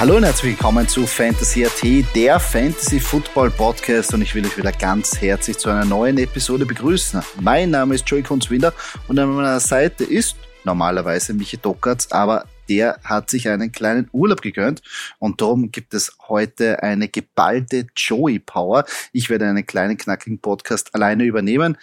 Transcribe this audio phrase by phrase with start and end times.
[0.00, 1.82] Hallo und herzlich willkommen zu Fantasy AT,
[2.14, 6.64] der Fantasy Football Podcast und ich will euch wieder ganz herzlich zu einer neuen Episode
[6.64, 7.20] begrüßen.
[7.40, 8.72] Mein Name ist Joey Kunzwinder
[9.08, 14.40] und an meiner Seite ist normalerweise Michi Dockertz, aber der hat sich einen kleinen Urlaub
[14.40, 14.82] gegönnt
[15.18, 18.84] und darum gibt es heute eine geballte Joey Power.
[19.12, 21.76] Ich werde einen kleinen knackigen Podcast alleine übernehmen.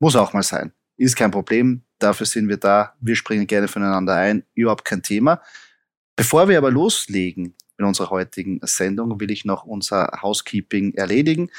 [0.00, 0.72] Muss auch mal sein.
[0.98, 1.80] Ist kein Problem.
[1.98, 2.92] Dafür sind wir da.
[3.00, 4.44] Wir springen gerne voneinander ein.
[4.52, 5.40] Überhaupt kein Thema.
[6.16, 11.50] Bevor wir aber loslegen in unserer heutigen Sendung, will ich noch unser Housekeeping erledigen.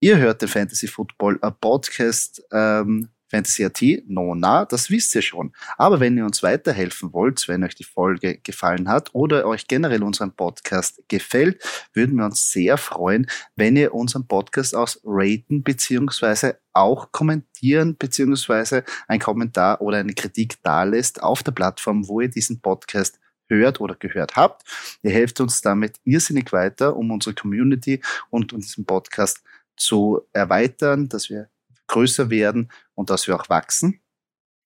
[0.00, 5.52] Ihr hört den Fantasy Football Podcast ähm, Fantasy AT, no, na, das wisst ihr schon.
[5.76, 10.04] Aber wenn ihr uns weiterhelfen wollt, wenn euch die Folge gefallen hat oder euch generell
[10.04, 11.60] unseren Podcast gefällt,
[11.94, 18.84] würden wir uns sehr freuen, wenn ihr unseren Podcast aus raten beziehungsweise auch kommentieren beziehungsweise
[19.08, 23.94] ein Kommentar oder eine Kritik dalässt auf der Plattform, wo ihr diesen Podcast hört oder
[23.94, 24.62] gehört habt.
[25.02, 29.42] Ihr helft uns damit irrsinnig weiter, um unsere Community und unseren Podcast
[29.76, 31.48] zu erweitern, dass wir
[31.86, 34.00] größer werden und dass wir auch wachsen.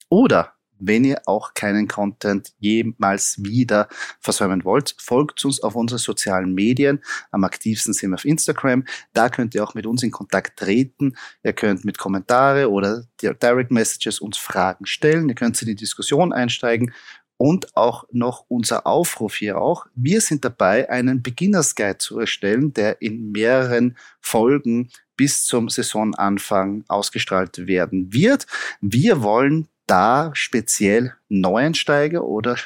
[0.09, 3.89] Oder wenn ihr auch keinen Content jemals wieder
[4.21, 7.03] versäumen wollt, folgt uns auf unseren sozialen Medien.
[7.33, 8.85] Am aktivsten sind wir auf Instagram.
[9.13, 11.17] Da könnt ihr auch mit uns in Kontakt treten.
[11.43, 15.29] Ihr könnt mit Kommentare oder Direct Messages uns Fragen stellen.
[15.29, 16.93] Ihr könnt in die Diskussion einsteigen
[17.39, 19.87] und auch noch unser Aufruf hier auch.
[19.95, 26.85] Wir sind dabei, einen Beginners Guide zu erstellen, der in mehreren Folgen bis zum Saisonanfang
[26.89, 28.47] ausgestrahlt werden wird.
[28.81, 32.57] Wir wollen da speziell Neuensteiger oder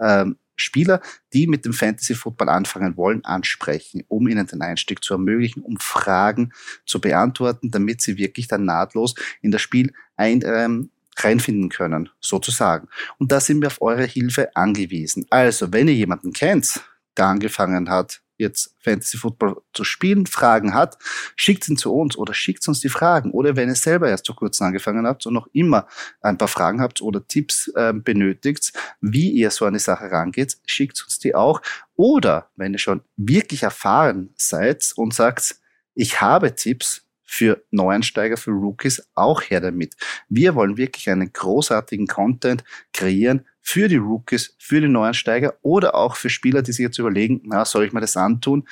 [0.00, 1.00] ähm, Spieler,
[1.32, 5.78] die mit dem Fantasy Football anfangen wollen, ansprechen, um ihnen den Einstieg zu ermöglichen, um
[5.78, 6.52] Fragen
[6.84, 10.90] zu beantworten, damit sie wirklich dann nahtlos in das Spiel ein, ähm,
[11.24, 12.88] reinfinden können, sozusagen.
[13.18, 15.26] Und da sind wir auf eure Hilfe angewiesen.
[15.30, 16.80] Also, wenn ihr jemanden kennt,
[17.16, 20.96] der angefangen hat, jetzt Fantasy Football zu spielen, Fragen hat,
[21.36, 23.32] schickt ihn zu uns oder schickt uns die Fragen.
[23.32, 25.86] Oder wenn ihr selber erst vor kurzem angefangen habt und noch immer
[26.22, 31.02] ein paar Fragen habt oder Tipps äh, benötigt, wie ihr so eine Sache rangeht, schickt
[31.02, 31.60] uns die auch.
[31.96, 35.56] Oder wenn ihr schon wirklich erfahren seid und sagt,
[35.94, 39.94] ich habe Tipps, für Neuansteiger, für Rookies auch her damit.
[40.30, 46.16] Wir wollen wirklich einen großartigen Content kreieren für die Rookies, für die Neuansteiger oder auch
[46.16, 48.66] für Spieler, die sich jetzt überlegen, na, soll ich mir das antun?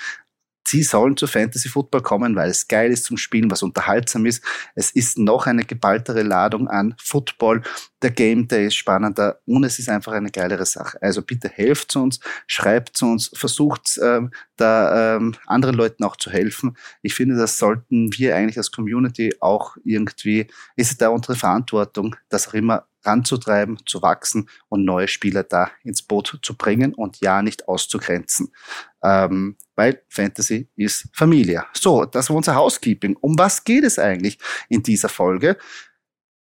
[0.66, 4.42] Sie sollen zu Fantasy Football kommen, weil es geil ist zum Spielen, was unterhaltsam ist.
[4.74, 7.62] Es ist noch eine geballtere Ladung an Football.
[8.02, 11.00] Der Game Day ist spannender und es ist einfach eine geilere Sache.
[11.00, 16.76] Also bitte helft uns, schreibt uns, versucht ähm, da ähm, anderen Leuten auch zu helfen.
[17.02, 22.16] Ich finde, das sollten wir eigentlich als Community auch irgendwie, ist es da unsere Verantwortung,
[22.28, 27.20] das auch immer ranzutreiben, zu wachsen und neue Spieler da ins Boot zu bringen und
[27.20, 28.52] ja nicht auszugrenzen.
[29.06, 31.64] Ähm, weil Fantasy ist Familie.
[31.72, 33.16] So, das war unser Housekeeping.
[33.20, 34.36] Um was geht es eigentlich
[34.68, 35.56] in dieser Folge?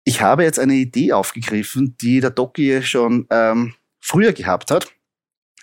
[0.03, 4.91] Ich habe jetzt eine Idee aufgegriffen, die der Doki schon ähm, früher gehabt hat.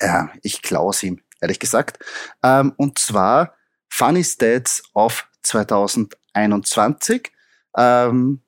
[0.00, 1.98] Ja, ich klaue es ihm, ehrlich gesagt.
[2.42, 3.54] Ähm, und zwar
[3.90, 7.30] Funny Stats of 2021,
[7.76, 8.40] ähm,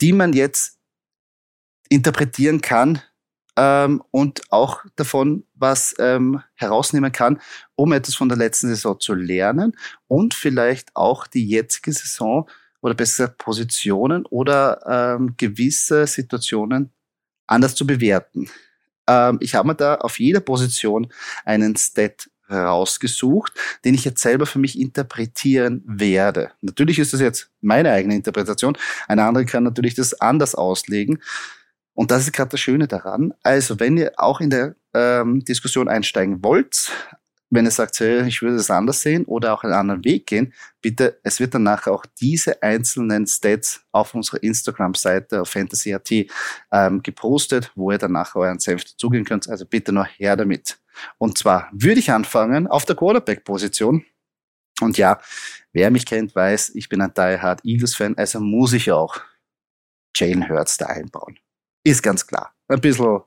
[0.00, 0.78] die man jetzt
[1.88, 3.02] interpretieren kann
[3.58, 7.40] ähm, und auch davon was ähm, herausnehmen kann,
[7.74, 9.76] um etwas von der letzten Saison zu lernen
[10.06, 12.48] und vielleicht auch die jetzige Saison
[12.80, 16.92] oder besser Positionen oder ähm, gewisse Situationen
[17.48, 18.48] anders zu bewerten.
[19.08, 21.12] Ähm, ich habe mir da auf jeder Position
[21.44, 23.52] einen Stat rausgesucht,
[23.84, 26.52] den ich jetzt selber für mich interpretieren werde.
[26.62, 28.78] Natürlich ist das jetzt meine eigene Interpretation.
[29.06, 31.20] Eine andere kann natürlich das anders auslegen.
[31.98, 33.34] Und das ist gerade das Schöne daran.
[33.42, 36.92] Also, wenn ihr auch in der ähm, Diskussion einsteigen wollt,
[37.50, 40.54] wenn ihr sagt, hey, ich würde es anders sehen oder auch einen anderen Weg gehen,
[40.80, 46.08] bitte, es wird danach auch diese einzelnen Stats auf unserer Instagram-Seite auf Fantasy.at
[46.70, 49.48] ähm, gepostet, wo ihr danach euren Senf dazugehen könnt.
[49.48, 50.78] Also bitte noch her damit.
[51.18, 54.04] Und zwar würde ich anfangen auf der Quarterback-Position.
[54.80, 55.18] Und ja,
[55.72, 59.20] wer mich kennt, weiß, ich bin ein Die Hard Eagles-Fan, also muss ich auch
[60.14, 61.40] Jalen Hurts da einbauen.
[61.88, 62.54] Ist ganz klar.
[62.68, 63.20] Ein bisschen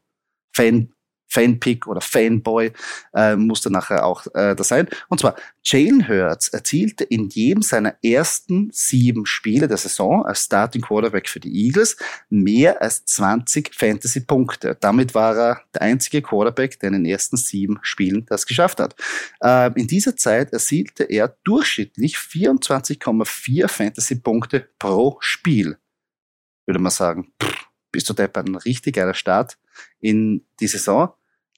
[0.53, 0.93] Fan,
[1.27, 2.71] Fanpick oder Fanboy
[3.15, 4.87] äh, muss dann nachher auch äh, das sein.
[5.07, 10.83] Und zwar, Jalen Hurts erzielte in jedem seiner ersten sieben Spiele der Saison als Starting
[10.83, 11.97] Quarterback für die Eagles
[12.29, 14.77] mehr als 20 Fantasy-Punkte.
[14.79, 18.95] Damit war er der einzige Quarterback, der in den ersten sieben Spielen das geschafft hat.
[19.41, 25.79] Äh, in dieser Zeit erzielte er durchschnittlich 24,4 Fantasy-Punkte pro Spiel.
[26.67, 27.50] Würde man sagen, pff,
[27.91, 29.57] bist du deppert, ein richtig geiler Start
[29.99, 31.13] in die Saison.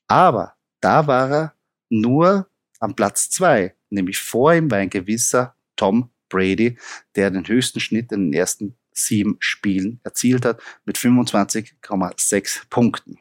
[0.07, 1.53] Aber da war er
[1.89, 2.47] nur
[2.79, 6.77] am Platz zwei, nämlich vor ihm war ein gewisser Tom Brady,
[7.15, 13.19] der den höchsten Schnitt in den ersten sieben Spielen erzielt hat mit 25,6 Punkten.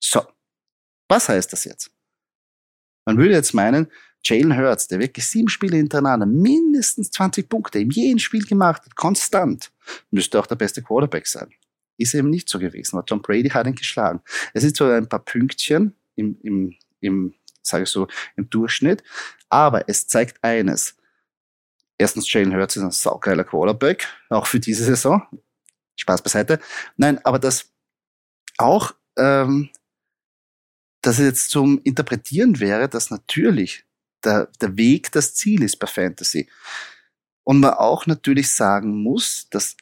[0.00, 0.22] So,
[1.08, 1.90] was heißt das jetzt?
[3.04, 3.90] Man würde jetzt meinen,
[4.24, 8.96] Jalen Hurts, der wirklich sieben Spiele hintereinander mindestens 20 Punkte in jedem Spiel gemacht hat,
[8.96, 9.70] konstant,
[10.10, 11.52] müsste auch der beste Quarterback sein.
[11.96, 14.20] Ist eben nicht so gewesen, weil Tom Brady hat ihn geschlagen.
[14.52, 19.02] Es ist so ein paar Pünktchen im, im, im sage ich so, im Durchschnitt.
[19.48, 20.96] Aber es zeigt eines.
[21.98, 25.22] Erstens, Jalen Hurts ist ein saugeiler Quarterback, auch für diese Saison.
[25.96, 26.58] Spaß beiseite.
[26.96, 27.70] Nein, aber das
[28.58, 29.70] auch, ähm,
[31.02, 33.84] dass es jetzt zum Interpretieren wäre, dass natürlich
[34.24, 36.48] der, der Weg das Ziel ist bei Fantasy.
[37.44, 39.76] Und man auch natürlich sagen muss, dass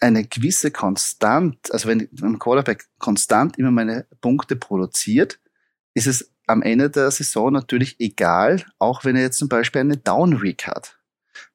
[0.00, 5.40] eine gewisse Konstant, also wenn ein Quarterback konstant immer meine Punkte produziert,
[5.94, 9.96] ist es am Ende der Saison natürlich egal, auch wenn er jetzt zum Beispiel eine
[9.96, 10.98] Down Week hat.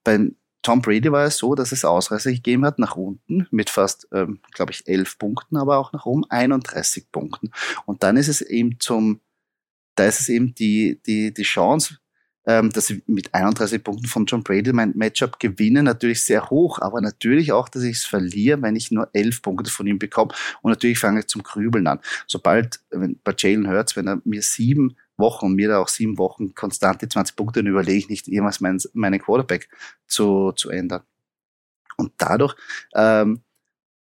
[0.03, 4.07] Bei Tom Brady war es so, dass es Ausreißer gegeben hat nach unten mit fast,
[4.11, 7.51] ähm, glaube ich, elf Punkten, aber auch nach oben 31 Punkten.
[7.85, 9.21] Und dann ist es eben zum,
[9.95, 11.97] da ist es eben die, die, die Chance,
[12.43, 16.99] dass ich mit 31 Punkten von John Brady mein Matchup gewinne, natürlich sehr hoch, aber
[17.01, 20.33] natürlich auch, dass ich es verliere, wenn ich nur 11 Punkte von ihm bekomme.
[20.61, 21.99] Und natürlich fange ich zum Grübeln an.
[22.27, 26.17] Sobald, wenn, bei Jalen Hurts, wenn er mir sieben Wochen und mir da auch sieben
[26.17, 29.69] Wochen konstant die 20 Punkte, dann überlege ich nicht jemals meinen, meinen Quarterback
[30.07, 31.03] zu, zu ändern.
[31.97, 32.55] Und dadurch
[32.95, 33.41] ähm,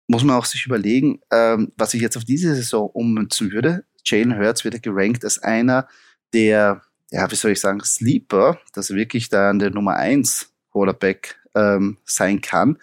[0.07, 3.85] muss man auch sich überlegen, ähm, was ich jetzt auf diese Saison ummünzen würde.
[4.03, 5.87] Jalen Hurts wird gerankt als einer
[6.33, 6.81] der
[7.11, 11.39] ja, wie soll ich sagen, Sleeper, dass er wirklich da an der Nummer 1 Quarterback
[11.55, 12.77] ähm, sein kann.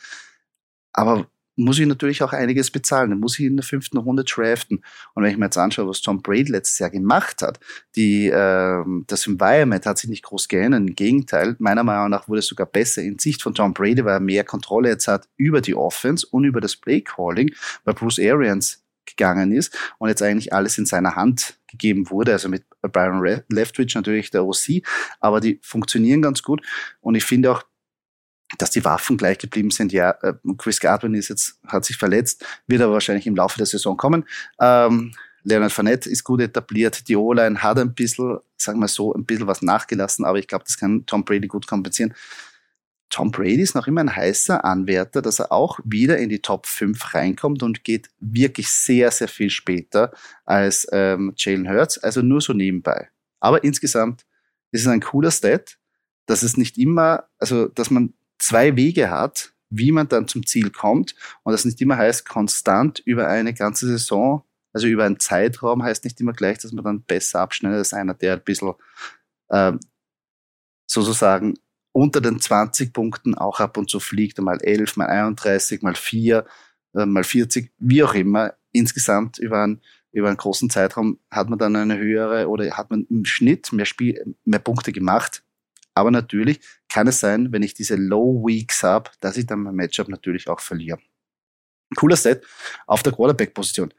[0.92, 1.26] Aber
[1.56, 3.10] muss ich natürlich auch einiges bezahlen.
[3.10, 4.82] Dann muss ich in der fünften Runde draften.
[5.14, 7.60] Und wenn ich mir jetzt anschaue, was Tom Brady letztes Jahr gemacht hat,
[7.94, 10.80] die, ähm, das Environment hat sich nicht groß geändert.
[10.80, 14.14] Im Gegenteil, meiner Meinung nach wurde es sogar besser in Sicht von Tom Brady, weil
[14.14, 17.54] er mehr Kontrolle jetzt hat über die Offense und über das Play Calling,
[17.84, 22.48] weil Bruce Arians gegangen ist und jetzt eigentlich alles in seiner Hand gegeben wurde, also
[22.48, 24.82] mit Byron Leftwich natürlich der OC,
[25.19, 26.64] aber die funktionieren ganz gut
[27.00, 27.64] und ich finde auch,
[28.58, 29.92] dass die Waffen gleich geblieben sind.
[29.92, 33.66] Ja, äh, Chris Godwin ist jetzt, hat sich verletzt, wird aber wahrscheinlich im Laufe der
[33.66, 34.24] Saison kommen.
[34.60, 35.14] Ähm,
[35.44, 37.08] Leonard Fournette ist gut etabliert.
[37.08, 40.64] Die O-Line hat ein bisschen, sagen wir so, ein bisschen was nachgelassen, aber ich glaube,
[40.66, 42.14] das kann Tom Brady gut kompensieren.
[43.12, 46.67] Tom Brady ist noch immer ein heißer Anwärter, dass er auch wieder in die Top
[46.67, 50.12] 5 reinkommt und geht wirklich sehr, sehr viel später
[50.47, 53.11] als ähm, Jalen Hurts, also nur so nebenbei.
[53.38, 54.25] Aber insgesamt
[54.70, 55.79] ist es ein cooler Stat,
[56.25, 60.70] dass es nicht immer, also dass man zwei Wege hat, wie man dann zum Ziel
[60.70, 64.43] kommt und das nicht immer heißt, konstant über eine ganze Saison,
[64.73, 68.14] also über einen Zeitraum heißt nicht immer gleich, dass man dann besser abschneidet als einer,
[68.14, 68.73] der ein bisschen
[69.50, 69.75] äh,
[70.87, 71.59] sozusagen
[71.92, 76.44] unter den 20 Punkten auch ab und zu fliegt, mal 11, mal 31, mal 4,
[76.94, 78.54] äh, mal 40, wie auch immer.
[78.72, 79.82] Insgesamt über einen,
[80.12, 83.87] über einen großen Zeitraum hat man dann eine höhere oder hat man im Schnitt mehr,
[83.87, 85.42] Spiel, mehr Punkte gemacht.
[85.94, 89.75] Aber natürlich kann es sein, wenn ich diese Low Weeks habe, dass ich dann mein
[89.75, 90.99] Matchup natürlich auch verliere.
[91.96, 92.46] Cooler Set
[92.87, 93.92] auf der Quarterback-Position.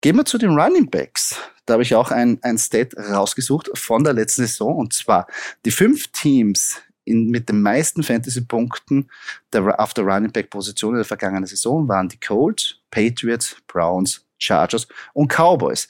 [0.00, 1.36] Gehen wir zu den Running Backs.
[1.66, 4.76] Da habe ich auch ein, ein Stat rausgesucht von der letzten Saison.
[4.76, 5.26] Und zwar
[5.64, 9.10] die fünf Teams, in, mit den meisten Fantasy-Punkten
[9.54, 15.32] auf der Running Back-Position in der vergangenen Saison waren die Colts, Patriots, Browns, Chargers und
[15.32, 15.88] Cowboys.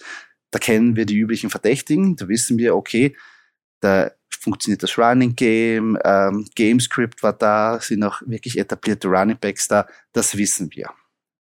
[0.51, 2.17] Da kennen wir die üblichen Verdächtigen.
[2.17, 3.15] Da wissen wir, okay,
[3.81, 9.39] da funktioniert das Running Game, ähm, Game Script war da, sind auch wirklich etablierte Running
[9.39, 9.87] Backs da.
[10.13, 10.91] Das wissen wir.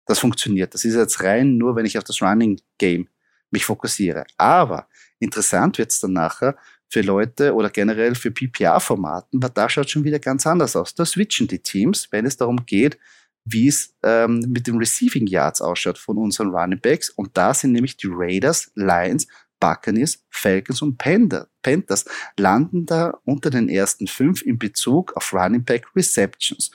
[0.06, 0.73] Das funktioniert.
[0.73, 3.08] Das ist jetzt rein nur, wenn ich auf das Running Game
[3.50, 4.25] mich fokussiere.
[4.37, 6.56] Aber interessant wird es dann nachher,
[6.88, 10.94] für Leute oder generell für PPR-Formaten, weil da schaut schon wieder ganz anders aus.
[10.94, 12.98] Da switchen die Teams, wenn es darum geht,
[13.44, 17.10] wie es ähm, mit den Receiving Yards ausschaut von unseren Running Backs.
[17.10, 19.26] Und da sind nämlich die Raiders, Lions,
[19.60, 22.04] Buccaneers, Falcons und Panthers
[22.36, 26.70] landen da unter den ersten fünf in Bezug auf Running Back Receptions.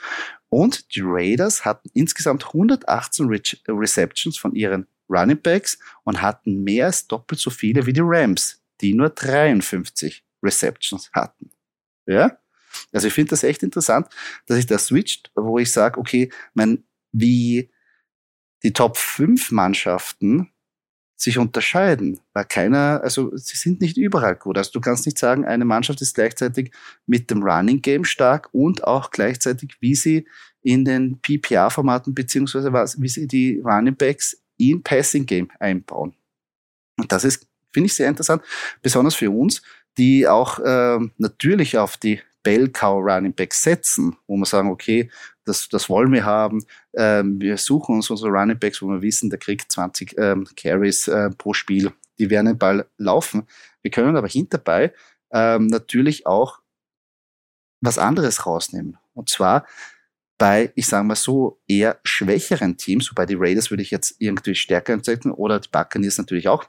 [0.49, 6.87] Und die Raiders hatten insgesamt 118 Re Receptions von ihren Running Backs und hatten mehr
[6.87, 11.51] als doppelt so viele wie die Rams, die nur 53 Receptions hatten.
[12.05, 12.37] Ja?
[12.91, 14.07] Also ich finde das echt interessant,
[14.47, 17.69] dass ich da switcht, wo ich sage, okay, mein, wie
[18.63, 20.51] die Top 5 Mannschaften
[21.15, 24.57] sich unterscheiden, weil keiner, also sie sind nicht überall gut.
[24.57, 26.71] Also du kannst nicht sagen, eine Mannschaft ist gleichzeitig
[27.05, 30.27] mit dem Running Game stark und auch gleichzeitig, wie sie
[30.63, 36.15] in den PPR-Formaten beziehungsweise was, wie sie die Running Backs in Passing Game einbauen.
[36.97, 38.41] Und das ist, finde ich, sehr interessant,
[38.81, 39.61] besonders für uns,
[39.97, 45.09] die auch äh, natürlich auf die Bell Cow Running Back setzen, wo wir sagen, okay,
[45.45, 46.63] das, das wollen wir haben.
[46.95, 51.07] Ähm, wir suchen uns unsere Running Backs, wo wir wissen, der kriegt 20 ähm, Carries
[51.07, 51.91] äh, pro Spiel.
[52.19, 53.47] Die werden den Ball laufen.
[53.81, 54.93] Wir können aber hinterbei
[55.31, 56.59] ähm, natürlich auch
[57.81, 58.97] was anderes rausnehmen.
[59.13, 59.65] Und zwar
[60.37, 64.55] bei, ich sage mal so, eher schwächeren Teams, wobei die Raiders würde ich jetzt irgendwie
[64.55, 66.65] stärker einsetzen oder die Buccaneers natürlich auch.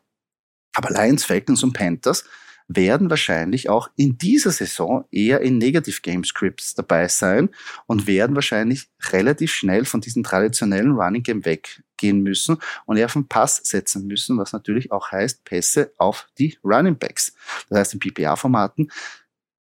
[0.74, 2.24] Aber Lions, Falcons und Panthers
[2.68, 7.50] werden wahrscheinlich auch in dieser Saison eher in Negative Game Scripts dabei sein
[7.86, 13.12] und werden wahrscheinlich relativ schnell von diesem traditionellen Running Game weggehen müssen und eher auf
[13.12, 17.34] den Pass setzen müssen, was natürlich auch heißt Pässe auf die Running Backs.
[17.68, 18.90] Das heißt, in PPA-Formaten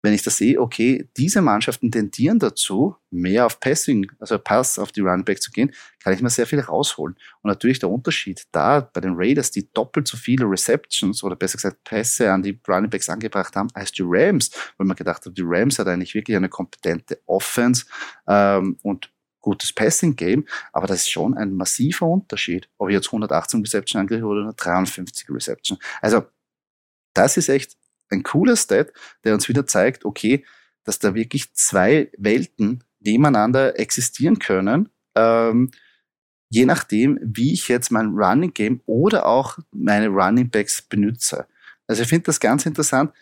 [0.03, 4.93] wenn ich das sehe, okay, diese Mannschaften tendieren dazu, mehr auf Passing, also Pass auf
[4.93, 7.17] die Runback zu gehen, kann ich mir sehr viel rausholen.
[7.43, 11.57] Und natürlich der Unterschied da bei den Raiders, die doppelt so viele Receptions oder besser
[11.57, 15.45] gesagt Pässe an die Runningbacks angebracht haben als die Rams, weil man gedacht hat, die
[15.45, 17.85] Rams hat eigentlich wirklich eine kompetente Offense
[18.27, 23.61] ähm, und gutes Passing-Game, aber das ist schon ein massiver Unterschied, ob ich jetzt 118
[23.61, 25.79] Reception angreife oder 53 Reception.
[26.01, 26.27] Also
[27.15, 27.77] das ist echt
[28.11, 28.93] ein cooler Stat,
[29.25, 30.45] der uns wieder zeigt, okay,
[30.85, 35.71] dass da wirklich zwei Welten nebeneinander existieren können, ähm,
[36.51, 41.47] je nachdem, wie ich jetzt mein Running Game oder auch meine Running Backs benutze.
[41.87, 43.13] Also ich finde das ganz interessant,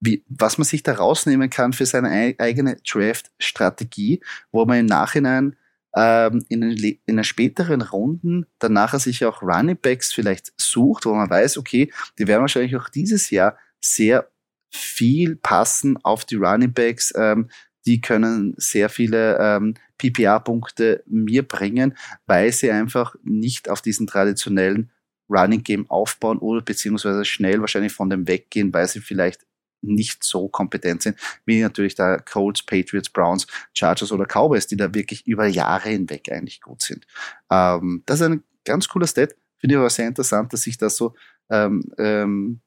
[0.00, 4.20] wie, was man sich da rausnehmen kann für seine eigene Draft-Strategie,
[4.52, 5.56] wo man im Nachhinein
[5.94, 11.04] ähm, in, den, in den späteren Runden dann nachher sich auch Running Backs vielleicht sucht,
[11.06, 14.30] wo man weiß, okay, die werden wahrscheinlich auch dieses Jahr sehr
[14.70, 17.12] viel passen auf die Running Backs.
[17.16, 17.48] Ähm,
[17.86, 24.90] die können sehr viele ähm, PPA-Punkte mir bringen, weil sie einfach nicht auf diesen traditionellen
[25.30, 29.46] Running Game aufbauen oder beziehungsweise schnell wahrscheinlich von dem weggehen, weil sie vielleicht
[29.80, 34.92] nicht so kompetent sind, wie natürlich da Colts, Patriots, Browns, Chargers oder Cowboys, die da
[34.92, 37.06] wirklich über Jahre hinweg eigentlich gut sind.
[37.50, 40.96] Ähm, das ist ein ganz cooler Stat, finde ich aber sehr interessant, dass sich das
[40.96, 41.14] so
[41.50, 42.60] ähm, ähm,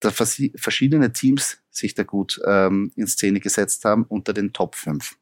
[0.00, 5.16] da verschiedene Teams sich da gut ähm, in Szene gesetzt haben unter den Top 5.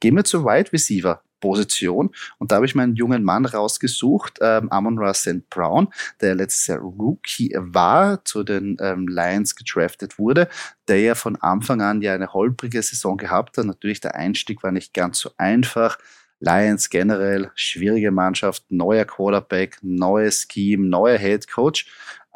[0.00, 4.70] Gehen wir zur Wide Receiver Position und da habe ich meinen jungen Mann rausgesucht, ähm,
[4.70, 5.48] Amon Ra St.
[5.50, 5.88] Brown,
[6.20, 10.48] der letztes Jahr Rookie war, zu den ähm, Lions gedraftet wurde,
[10.88, 13.66] der ja von Anfang an ja eine holprige Saison gehabt hat.
[13.66, 15.98] Natürlich der Einstieg war nicht ganz so einfach.
[16.40, 21.86] Lions generell schwierige Mannschaft, neuer Quarterback, neues Scheme, neuer Head Coach.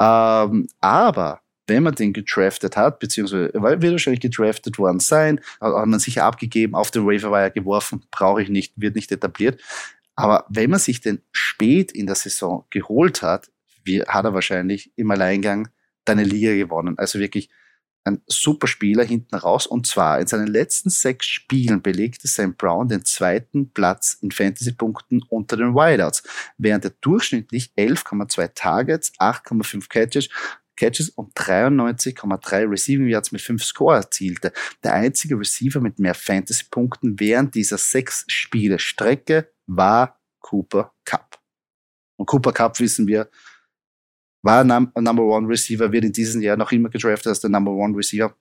[0.01, 5.87] Ähm, aber wenn man den gedraftet hat, beziehungsweise weil wird wahrscheinlich gedraftet worden sein, hat
[5.87, 9.61] man sicher abgegeben, auf den Waiver geworfen, brauche ich nicht, wird nicht etabliert.
[10.15, 13.51] Aber wenn man sich den spät in der Saison geholt hat,
[13.85, 15.69] wie, hat er wahrscheinlich im Alleingang
[16.05, 16.99] deine Liga gewonnen.
[16.99, 17.49] Also wirklich
[18.05, 19.67] ein super Spieler hinten raus.
[19.67, 25.23] Und zwar in seinen letzten sechs Spielen belegte Sam Brown den zweiten Platz in Fantasy-Punkten
[25.29, 26.23] unter den Wideouts,
[26.59, 30.29] während er durchschnittlich 11,2 Targets, 8,5 Catches,
[30.77, 34.53] Catches und 93,3 Receiving Yards mit 5 Score erzielte.
[34.83, 41.39] Der einzige Receiver mit mehr Fantasy-Punkten während dieser sechs Spiele Strecke war Cooper Cup.
[42.17, 43.31] Und Cooper Cup wissen wir,
[44.43, 47.73] war Num Number One Receiver, wird in diesem Jahr noch immer gedraftet als der Number
[47.73, 48.35] One Receiver.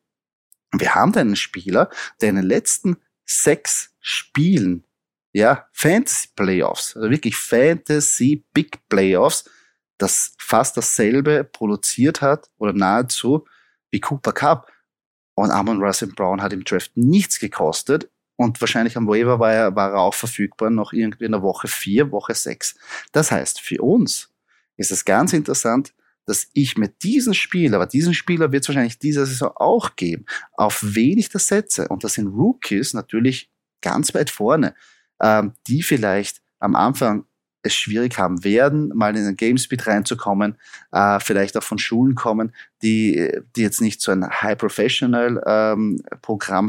[0.74, 1.90] Wir haben da einen Spieler,
[2.20, 4.84] der in den letzten sechs Spielen,
[5.34, 9.50] ja, Fantasy Playoffs, also wirklich Fantasy Big Playoffs,
[9.98, 13.46] das fast dasselbe produziert hat oder nahezu
[13.92, 14.72] wie Cooper Cup.
[15.36, 19.76] Und Amon Russell Brown hat im Draft nichts gekostet und wahrscheinlich am Waiver war er,
[19.76, 22.76] war er auch verfügbar noch irgendwie in der Woche vier, Woche sechs.
[23.12, 24.31] Das heißt, für uns
[24.82, 25.94] ist es ganz interessant,
[26.26, 30.26] dass ich mit diesem Spieler, aber diesen Spieler wird es wahrscheinlich dieser Saison auch geben,
[30.54, 31.88] auf wen ich das setze.
[31.88, 34.76] Und das sind Rookies natürlich ganz weit vorne,
[35.22, 37.26] ähm, die vielleicht am Anfang
[37.64, 40.58] es schwierig haben werden, mal in den Gamespeed reinzukommen,
[40.92, 46.02] äh, vielleicht auch von Schulen kommen, die, die jetzt nicht so ein High Professional ähm,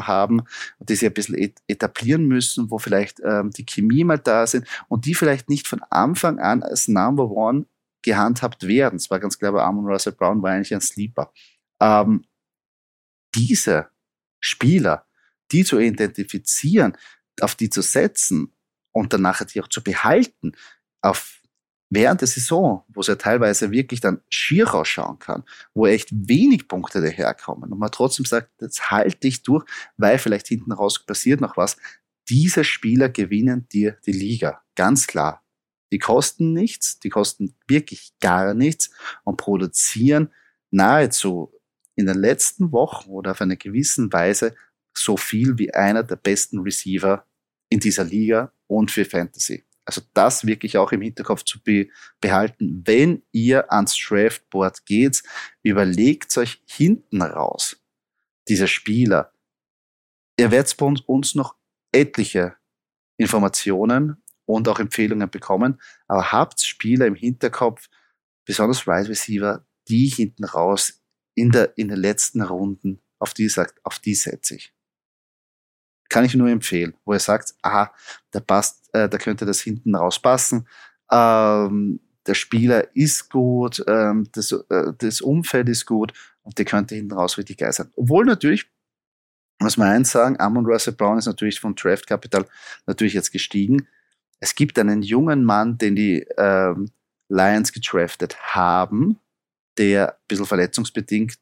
[0.06, 0.42] haben,
[0.80, 5.06] die sie ein bisschen etablieren müssen, wo vielleicht ähm, die Chemie mal da sind und
[5.06, 7.64] die vielleicht nicht von Anfang an als Number One
[8.02, 8.96] gehandhabt werden.
[8.96, 11.32] Es war ganz klar, bei Amon Russell Brown war eigentlich ein Sleeper.
[11.80, 12.24] Ähm,
[13.34, 13.88] diese
[14.40, 15.06] Spieler,
[15.50, 16.96] die zu identifizieren,
[17.40, 18.52] auf die zu setzen
[18.92, 20.52] und dann nachher die auch zu behalten,
[21.00, 21.42] auf
[21.90, 25.44] während der Saison, wo es ja teilweise wirklich dann schier ausschauen kann,
[25.74, 29.64] wo echt wenig Punkte daherkommen und man trotzdem sagt, jetzt halte ich durch,
[29.98, 31.76] weil vielleicht hinten raus passiert noch was.
[32.28, 34.62] Diese Spieler gewinnen dir die Liga.
[34.74, 35.41] Ganz klar.
[35.92, 38.90] Die kosten nichts, die kosten wirklich gar nichts
[39.24, 40.32] und produzieren
[40.70, 41.52] nahezu
[41.94, 44.56] in den letzten Wochen oder auf eine gewissen Weise
[44.96, 47.26] so viel wie einer der besten Receiver
[47.68, 49.64] in dieser Liga und für Fantasy.
[49.84, 51.88] Also das wirklich auch im Hinterkopf zu be
[52.20, 52.82] behalten.
[52.86, 55.22] Wenn ihr ans Draftboard geht,
[55.62, 57.82] überlegt euch hinten raus,
[58.48, 59.32] diese Spieler.
[60.38, 61.56] Ihr werdet bei uns noch
[61.92, 62.56] etliche
[63.18, 67.88] Informationen und auch Empfehlungen bekommen, aber habt Spieler im Hinterkopf,
[68.44, 71.02] besonders Wide Receiver, die hinten raus
[71.34, 74.74] in, der, in den letzten Runden, auf die sagt, auf die setze ich.
[76.08, 77.94] Kann ich nur empfehlen, wo er sagt, aha,
[78.34, 80.68] der passt, äh, da könnte das hinten raus passen.
[81.10, 86.94] Ähm, der Spieler ist gut, ähm, das, äh, das Umfeld ist gut und der könnte
[86.94, 87.90] hinten raus richtig geil sein.
[87.96, 88.70] Obwohl natürlich,
[89.60, 92.46] muss man eins sagen, Amon Russell Brown ist natürlich von Draft Capital
[92.86, 93.88] natürlich jetzt gestiegen.
[94.42, 96.90] Es gibt einen jungen Mann, den die ähm,
[97.28, 99.20] Lions gedraftet haben,
[99.78, 101.38] der ein bisschen verletzungsbedingt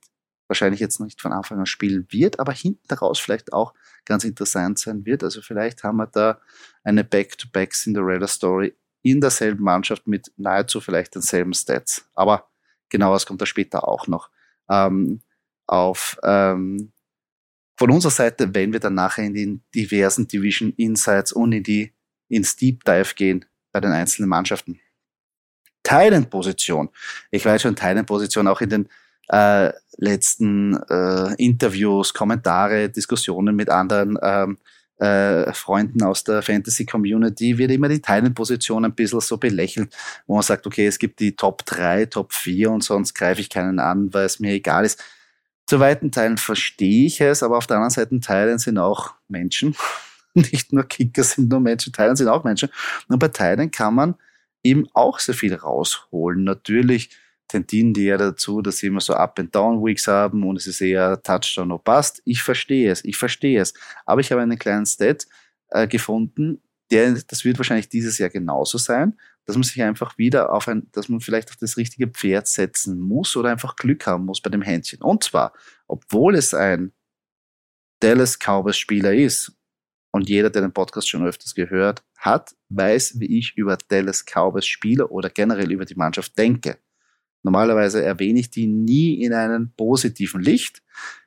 [0.48, 3.72] wahrscheinlich jetzt nicht von Anfang an spielen wird, aber hinten raus vielleicht auch
[4.04, 5.24] ganz interessant sein wird.
[5.24, 6.42] Also vielleicht haben wir da
[6.84, 12.04] eine Back-to-Back Cinderella Story in derselben Mannschaft mit nahezu vielleicht denselben Stats.
[12.14, 12.50] Aber
[12.90, 14.28] genau das kommt da später auch noch.
[14.68, 15.22] Ähm,
[15.66, 16.92] auf ähm,
[17.78, 21.94] von unserer Seite, wenn wir dann nachher in den diversen Division Insights und in die
[22.30, 24.80] ins Deep Dive gehen bei den einzelnen Mannschaften.
[25.82, 26.90] Thailand-Position.
[27.30, 28.88] Ich weiß schon, Thailand-Position auch in den
[29.28, 34.58] äh, letzten äh, Interviews, Kommentare, Diskussionen mit anderen ähm,
[35.00, 39.94] äh, Freunden aus der Fantasy-Community wird immer die Teilenposition ein bisschen so belächelt,
[40.26, 43.48] wo man sagt, okay, es gibt die Top 3, Top 4 und sonst greife ich
[43.48, 45.02] keinen an, weil es mir egal ist.
[45.66, 49.74] Zu weiten Teilen verstehe ich es, aber auf der anderen Seite Teilen sind auch Menschen.
[50.34, 52.68] Nicht nur Kicker sind nur Menschen, Teilen sind auch Menschen.
[53.08, 54.14] Und bei Teilen kann man
[54.62, 56.44] eben auch sehr viel rausholen.
[56.44, 57.10] Natürlich
[57.48, 61.72] tendieren die ja dazu, dass sie immer so Up-and-Down-Weeks haben und es ist eher Touchdown
[61.72, 62.22] oder Bust.
[62.24, 63.74] Ich verstehe es, ich verstehe es.
[64.06, 65.26] Aber ich habe einen kleinen Stat
[65.70, 69.16] äh, gefunden, der, das wird wahrscheinlich dieses Jahr genauso sein,
[69.46, 72.98] dass man sich einfach wieder auf ein, dass man vielleicht auf das richtige Pferd setzen
[73.00, 75.00] muss oder einfach Glück haben muss bei dem Händchen.
[75.00, 75.52] Und zwar,
[75.86, 76.92] obwohl es ein
[78.00, 79.52] Dallas Cowboys Spieler ist
[80.12, 84.66] und jeder, der den Podcast schon öfters gehört hat, weiß, wie ich über Dallas Cowboys
[84.66, 86.78] Spieler oder generell über die Mannschaft denke.
[87.42, 90.82] Normalerweise erwähne ich die nie in einem positiven Licht.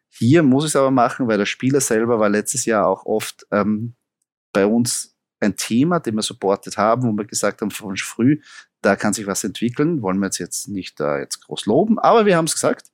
[0.10, 3.48] Hier muss ich es aber machen, weil der Spieler selber war letztes Jahr auch oft
[3.52, 3.96] ähm,
[4.52, 8.40] bei uns ein Thema, den wir supportet haben, wo wir gesagt haben von früh,
[8.82, 10.02] da kann sich was entwickeln.
[10.02, 12.93] Wollen wir jetzt, jetzt nicht da jetzt groß loben, aber wir haben es gesagt.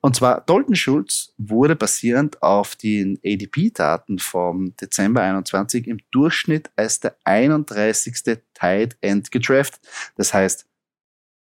[0.00, 7.00] Und zwar Dalton Schulz wurde basierend auf den ADP-Daten vom Dezember 21 im Durchschnitt als
[7.00, 8.40] der 31.
[8.54, 9.80] Tight End gedraftet.
[10.16, 10.66] Das heißt,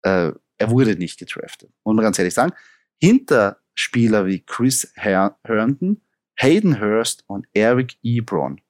[0.03, 1.73] äh, er wurde nicht gedraftet.
[1.83, 2.53] Und man ganz ehrlich sagen,
[3.01, 6.03] hinter Spieler wie Chris Herndon,
[6.37, 8.61] Hayden Hurst und Eric Ebron,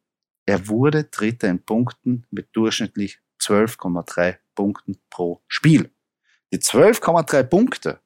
[0.47, 5.91] er wurde Dritter in Punkten mit durchschnittlich 12,3 Punkten pro Spiel.
[6.53, 8.01] Die 12,3 Punkte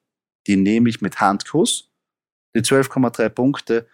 [0.47, 1.91] die nehme ich mit Handkuss.
[2.55, 3.87] Die 12,3 Punkte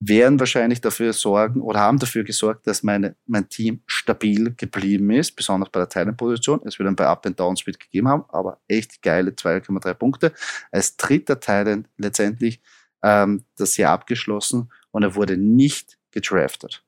[0.00, 5.32] werden wahrscheinlich dafür sorgen oder haben dafür gesorgt, dass meine, mein Team stabil geblieben ist,
[5.32, 6.60] besonders bei der Teilenposition.
[6.64, 10.32] Es wird dann bei Up and Down Speed gegeben haben, aber echt geile 2,3 Punkte.
[10.70, 12.60] Als dritter Teilen letztendlich
[13.02, 16.84] ähm, das Jahr abgeschlossen und er wurde nicht gedraftet.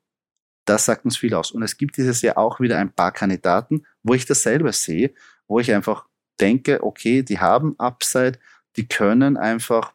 [0.65, 1.51] Das sagt uns viel aus.
[1.51, 5.13] Und es gibt dieses Jahr auch wieder ein paar Kandidaten, wo ich das selber sehe,
[5.49, 6.07] wo ich einfach
[6.41, 8.39] denke, okay, die haben Upside,
[8.77, 9.93] die können einfach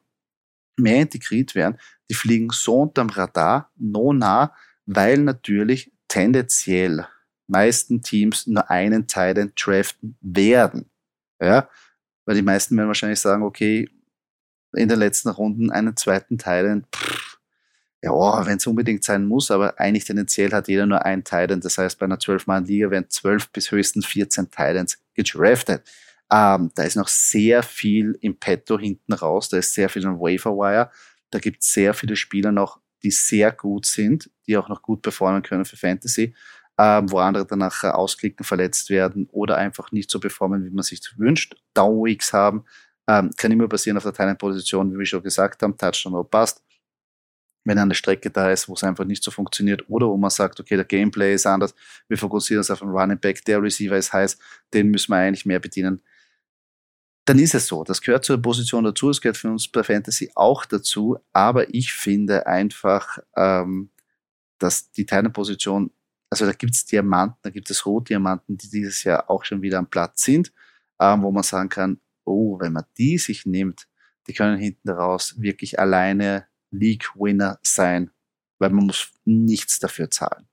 [0.77, 1.77] mehr integriert werden,
[2.09, 4.53] die fliegen so unterm Radar, no nah,
[4.85, 7.07] weil natürlich tendenziell
[7.47, 10.89] meisten Teams nur einen Teil draften werden.
[11.41, 11.69] Ja,
[12.25, 13.89] weil die meisten werden wahrscheinlich sagen, okay,
[14.73, 16.83] in den letzten Runden einen zweiten Teil,
[18.01, 21.61] ja, oh, wenn es unbedingt sein muss, aber eigentlich tendenziell hat jeder nur ein Titan.
[21.61, 25.83] Das heißt, bei einer 12-Mann-Liga werden 12 bis höchstens 14 Titans gedraftet.
[26.31, 30.19] Ähm, da ist noch sehr viel im Petto hinten raus, da ist sehr viel im
[30.19, 30.89] Waferwire.
[31.29, 35.01] Da gibt es sehr viele Spieler noch, die sehr gut sind, die auch noch gut
[35.01, 36.33] performen können für Fantasy,
[36.79, 40.83] ähm, wo andere dann nachher ausklicken, verletzt werden oder einfach nicht so performen, wie man
[40.83, 41.55] sich wünscht.
[41.73, 42.65] Down-Weeks haben,
[43.07, 46.63] ähm, kann immer passieren auf der Teilenposition, wie wir schon gesagt haben, Touchdown oder passt.
[47.63, 50.59] Wenn eine Strecke da ist, wo es einfach nicht so funktioniert oder wo man sagt,
[50.59, 51.73] okay, der Gameplay ist anders,
[52.07, 54.37] wir fokussieren uns auf den Running Back, der Receiver ist heiß,
[54.73, 56.01] den müssen wir eigentlich mehr bedienen
[57.25, 57.83] dann ist es so.
[57.83, 59.09] Das gehört zur Position dazu.
[59.09, 61.17] Es gehört für uns bei Fantasy auch dazu.
[61.33, 63.89] Aber ich finde einfach, ähm,
[64.59, 65.91] dass die Teilenposition,
[66.29, 69.79] also da gibt es Diamanten, da gibt es Rotdiamanten, die dieses Jahr auch schon wieder
[69.79, 70.53] am Platz sind,
[70.99, 73.87] ähm, wo man sagen kann, oh, wenn man die sich nimmt,
[74.27, 78.11] die können hinten raus wirklich alleine League-Winner sein,
[78.59, 80.47] weil man muss nichts dafür zahlen.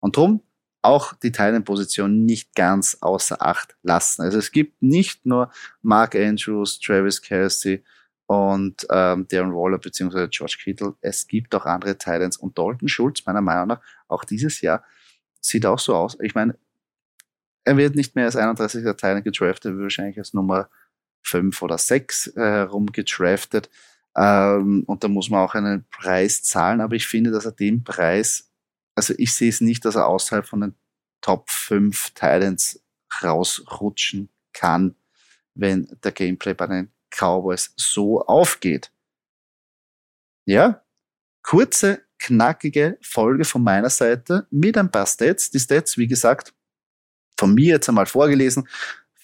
[0.00, 0.42] Und drum
[0.86, 4.22] auch die Teilenposition nicht ganz außer Acht lassen.
[4.22, 5.50] Also es gibt nicht nur
[5.82, 7.84] Mark Andrews, Travis Kelsey
[8.26, 10.94] und ähm, Darren Waller beziehungsweise George Kittle.
[11.00, 14.84] Es gibt auch andere Titans und Dalton Schultz, meiner Meinung nach, auch dieses Jahr
[15.40, 16.16] sieht auch so aus.
[16.20, 16.56] Ich meine,
[17.64, 20.68] er wird nicht mehr als 31er Titan gedraftet, wird wahrscheinlich als Nummer
[21.22, 23.68] 5 oder 6 äh, herum gedraftet.
[24.16, 27.84] Ähm, und da muss man auch einen Preis zahlen, aber ich finde, dass er den
[27.84, 28.50] Preis
[28.96, 30.74] also ich sehe es nicht, dass er außerhalb von den
[31.20, 32.82] Top 5 Titans
[33.22, 34.96] rausrutschen kann,
[35.54, 38.90] wenn der Gameplay bei den Cowboys so aufgeht.
[40.46, 40.82] Ja,
[41.42, 45.50] kurze, knackige Folge von meiner Seite mit ein paar Stats.
[45.50, 46.54] Die Stats, wie gesagt,
[47.38, 48.66] von mir jetzt einmal vorgelesen,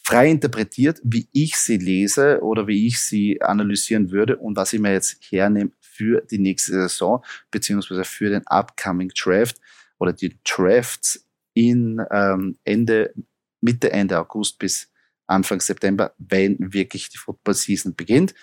[0.02, 4.80] frei interpretiert, wie ich sie lese oder wie ich sie analysieren würde und was ich
[4.80, 9.56] mir jetzt hernehme für die nächste Saison, beziehungsweise für den upcoming Draft
[9.98, 13.14] oder die Drafts in ähm, Ende,
[13.60, 14.88] Mitte, Ende August bis
[15.26, 18.34] Anfang September, wenn wirklich die Football Season beginnt.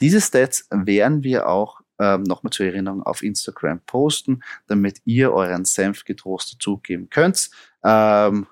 [0.00, 5.64] Diese Stats werden wir auch ähm, nochmal zur Erinnerung auf Instagram posten, damit ihr euren
[5.64, 7.50] Senf getrost dazugeben könnt.
[7.82, 8.46] Ähm,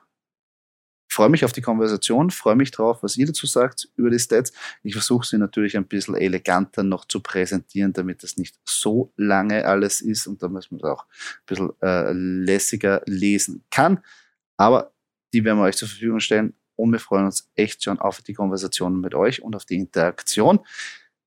[1.14, 4.52] freue mich auf die Konversation, freue mich drauf, was ihr dazu sagt über die Stats.
[4.82, 9.64] Ich versuche sie natürlich ein bisschen eleganter noch zu präsentieren, damit das nicht so lange
[9.64, 14.02] alles ist und damit man es auch ein bisschen äh, lässiger lesen kann.
[14.56, 14.92] Aber
[15.32, 18.34] die werden wir euch zur Verfügung stellen und wir freuen uns echt schon auf die
[18.34, 20.58] Konversation mit euch und auf die Interaktion.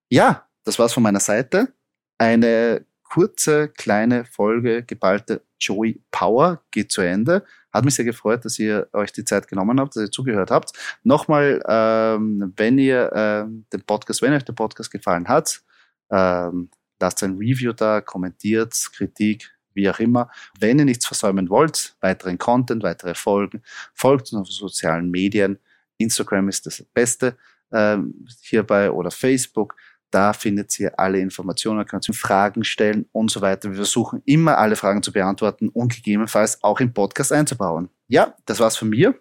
[0.09, 1.73] Ja, das war's von meiner Seite.
[2.17, 7.45] Eine kurze, kleine Folge, geballte Joey Power geht zu Ende.
[7.71, 10.71] Hat mich sehr gefreut, dass ihr euch die Zeit genommen habt, dass ihr zugehört habt.
[11.03, 15.61] Nochmal, ähm, wenn ihr ähm, den Podcast, wenn euch der Podcast gefallen hat,
[16.09, 20.29] ähm, lasst ein Review da, kommentiert, Kritik, wie auch immer.
[20.59, 23.61] Wenn ihr nichts versäumen wollt, weiteren Content, weitere Folgen,
[23.93, 25.59] folgt uns auf sozialen Medien.
[25.97, 27.37] Instagram ist das Beste
[27.71, 29.75] ähm, hierbei oder Facebook.
[30.11, 33.69] Da findet ihr alle Informationen, könnt ihr Fragen stellen und so weiter.
[33.69, 37.89] Wir versuchen immer alle Fragen zu beantworten und gegebenenfalls auch im Podcast einzubauen.
[38.07, 39.19] Ja, das war's von mir.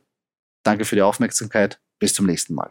[0.62, 1.80] Danke für die Aufmerksamkeit.
[1.98, 2.70] Bis zum nächsten Mal.